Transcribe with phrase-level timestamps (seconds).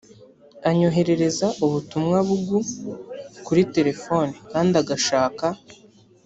[0.69, 2.59] anyoherereza ubutumwa bugu
[3.45, 5.45] kuri telefoni kandi agashaka